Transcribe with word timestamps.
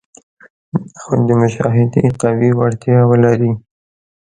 او 1.03 1.11
د 1.27 1.29
مشاهدې 1.41 2.05
قوي 2.21 2.51
وړتیا 2.59 2.99
ولري. 3.09 3.51